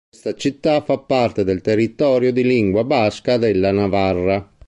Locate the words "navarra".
3.71-4.51